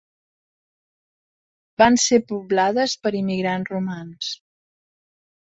Van 1.81 1.99
ser 2.05 2.19
poblades 2.33 2.97
per 3.05 3.13
immigrants 3.21 3.71
romans. 3.75 4.33